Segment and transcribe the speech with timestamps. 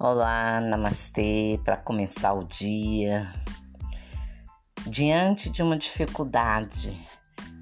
[0.00, 3.26] Olá, namastê, para começar o dia.
[4.86, 6.96] Diante de uma dificuldade,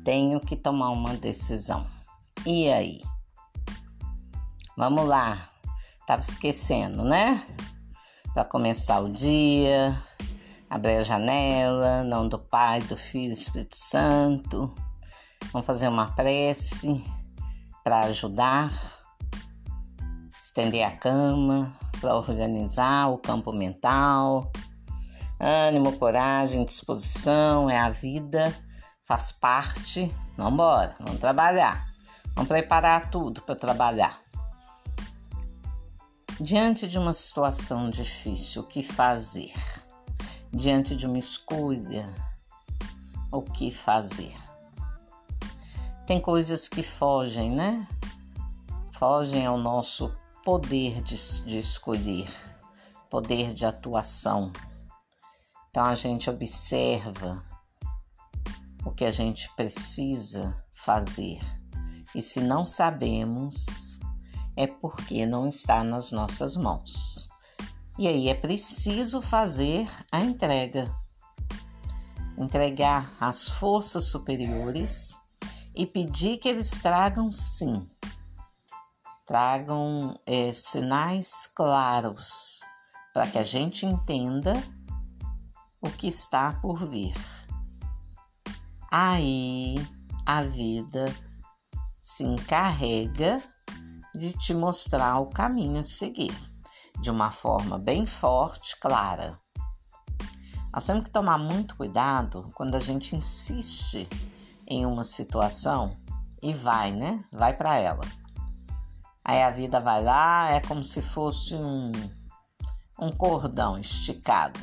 [0.05, 1.87] tenho que tomar uma decisão.
[2.45, 3.01] E aí?
[4.77, 5.49] Vamos lá.
[6.07, 7.43] Tava esquecendo, né?
[8.35, 9.99] Para começar o dia,
[10.69, 14.75] abrir a janela, não do Pai, do Filho, do Espírito Santo.
[15.53, 17.03] Vamos fazer uma prece
[17.83, 18.71] para ajudar,
[20.39, 24.51] estender a cama para organizar o campo mental.
[25.39, 28.55] Ânimo, coragem, disposição é a vida,
[29.05, 30.15] faz parte.
[30.37, 31.87] Vamos embora, vamos trabalhar.
[32.35, 34.21] Vamos preparar tudo para trabalhar.
[36.41, 39.55] Diante de uma situação difícil, o que fazer?
[40.53, 42.13] Diante de uma escolha,
[43.33, 44.35] o que fazer?
[46.07, 47.87] Tem coisas que fogem, né?
[48.93, 50.15] Fogem ao nosso
[50.47, 52.29] poder de, de escolher,
[53.11, 54.53] poder de atuação.
[55.69, 57.45] Então a gente observa
[58.85, 61.41] o que a gente precisa fazer.
[62.15, 63.99] E se não sabemos,
[64.57, 67.29] é porque não está nas nossas mãos.
[67.99, 70.95] E aí é preciso fazer a entrega.
[72.39, 75.19] Entregar às forças superiores
[75.75, 77.91] e pedir que eles tragam sim
[79.27, 82.61] tragam é, sinais claros
[83.13, 84.55] para que a gente entenda
[85.83, 87.15] o que está por vir.
[88.91, 89.75] Aí
[90.25, 91.07] a vida
[92.01, 93.43] se encarrega
[94.15, 96.35] de te mostrar o caminho a seguir
[97.01, 99.39] de uma forma bem forte, clara.
[100.73, 104.09] Nós temos que tomar muito cuidado quando a gente insiste
[104.67, 105.97] em uma situação
[106.43, 107.25] e vai, né?
[107.33, 108.03] Vai para ela.
[109.29, 111.91] Aí a vida vai lá, é como se fosse um,
[112.97, 114.61] um cordão esticado.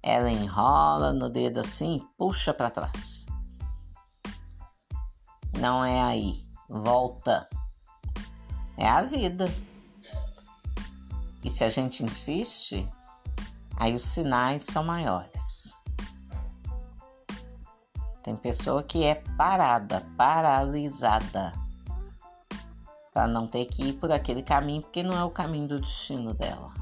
[0.00, 3.26] Ela enrola no dedo assim puxa para trás.
[5.58, 7.48] Não é aí, volta.
[8.76, 9.46] É a vida.
[11.42, 12.88] E se a gente insiste,
[13.76, 15.74] aí os sinais são maiores.
[18.22, 21.63] Tem pessoa que é parada, paralisada
[23.14, 26.34] para não ter que ir por aquele caminho, porque não é o caminho do destino
[26.34, 26.74] dela.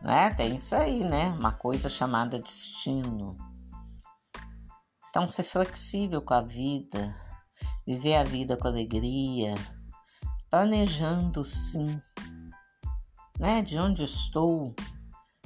[0.00, 0.32] Né?
[0.34, 1.30] Tem isso aí, né?
[1.30, 3.36] Uma coisa chamada destino.
[5.10, 7.16] Então, ser flexível com a vida,
[7.84, 9.54] viver a vida com alegria,
[10.48, 12.00] planejando sim,
[13.38, 13.60] né?
[13.60, 14.72] De onde estou,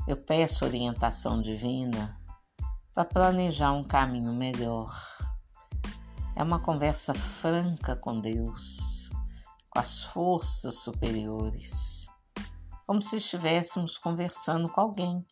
[0.07, 2.21] eu peço orientação divina
[2.95, 4.95] para planejar um caminho melhor.
[6.37, 8.98] É uma conversa franca com Deus
[9.71, 12.06] com as forças superiores,
[12.87, 15.27] como se estivéssemos conversando com alguém.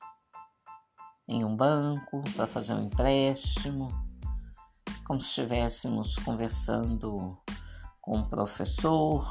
[1.29, 3.89] Em um banco para fazer um empréstimo,
[5.05, 7.33] como se estivéssemos conversando
[8.01, 9.27] com um professor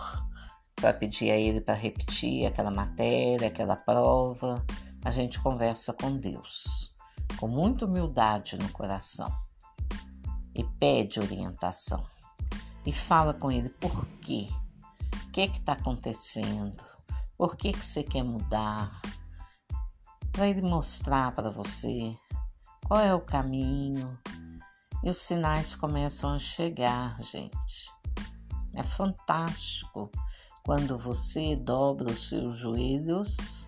[0.76, 4.66] para pedir a ele para repetir aquela matéria, aquela prova.
[5.04, 6.94] A gente conversa com Deus
[7.38, 9.32] com muita humildade no coração.
[10.54, 12.06] E pede orientação.
[12.86, 14.48] E fala com ele por quê
[15.36, 16.82] que está acontecendo,
[17.38, 19.02] por que, que você quer mudar,
[20.32, 22.18] para ele mostrar para você
[22.86, 24.18] qual é o caminho.
[25.04, 27.92] E os sinais começam a chegar, gente.
[28.74, 30.10] É fantástico
[30.64, 33.68] quando você dobra os seus joelhos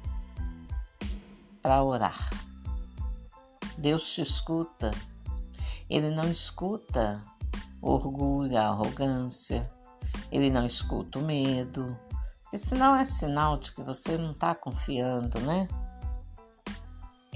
[1.61, 2.29] para orar.
[3.77, 4.91] Deus te escuta.
[5.89, 7.21] Ele não escuta
[7.81, 9.71] orgulho, arrogância.
[10.31, 11.97] Ele não escuta o medo,
[12.43, 15.67] porque senão é sinal de que você não está confiando, né?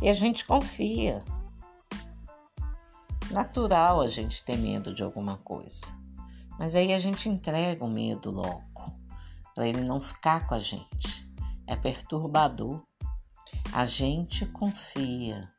[0.02, 1.24] E a gente confia.
[3.30, 5.86] Natural a gente ter medo de alguma coisa.
[6.57, 8.94] Mas aí a gente entrega o medo logo,
[9.54, 11.30] para ele não ficar com a gente.
[11.68, 12.81] É perturbador.
[13.74, 15.51] A gente confia.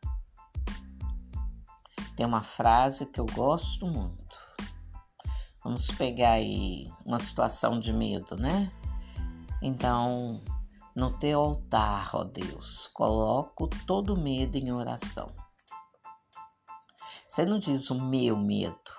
[2.17, 4.52] Tem uma frase que eu gosto muito.
[5.65, 8.73] Vamos pegar aí uma situação de medo, né?
[9.61, 10.43] Então,
[10.95, 15.33] no teu altar, ó Deus, coloco todo medo em oração.
[17.29, 18.91] Você não diz o meu medo,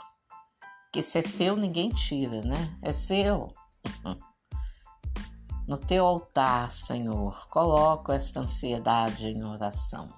[0.91, 2.77] que se é seu ninguém tira, né?
[2.81, 3.53] É seu.
[5.65, 10.09] No teu altar, Senhor, coloco esta ansiedade em oração.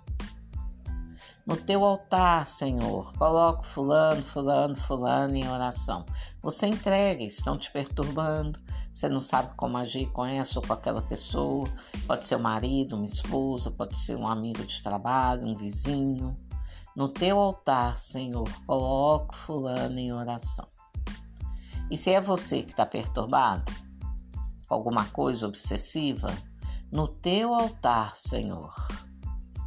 [1.45, 6.03] No teu altar, Senhor, coloco fulano, fulano, fulano em oração.
[6.42, 8.59] Você entrega, estão te perturbando.
[8.92, 11.69] Você não sabe como agir com essa ou com aquela pessoa.
[12.07, 16.36] Pode ser um marido, uma esposa, pode ser um amigo de trabalho, um vizinho.
[16.95, 20.68] No teu altar, Senhor, coloco fulano em oração.
[21.91, 23.71] E se é você que está perturbado,
[24.68, 26.30] com alguma coisa obsessiva,
[26.91, 28.74] no teu altar, Senhor,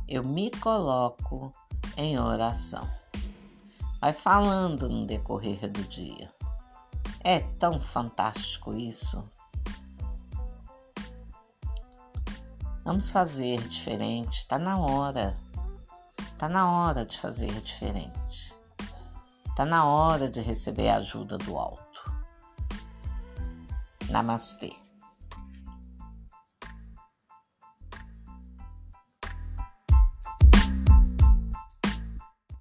[0.08, 1.52] eu me coloco
[1.98, 2.88] em oração.
[4.00, 6.32] Vai falando no decorrer do dia.
[7.24, 9.28] É tão fantástico isso.
[12.84, 15.36] Vamos fazer diferente, tá na hora.
[16.38, 18.54] Tá na hora de fazer diferente.
[19.56, 22.12] Tá na hora de receber a ajuda do alto.
[24.08, 24.87] Namastê.